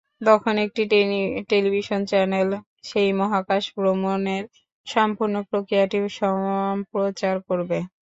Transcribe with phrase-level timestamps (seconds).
[0.21, 0.81] তখন একটি
[1.51, 2.49] television channel
[2.89, 4.43] সেই মহাকাশ ভ্রমণের
[4.87, 7.77] সম্পূর্ণ প্রক্রিয়াটি সম্প্রচার করবে।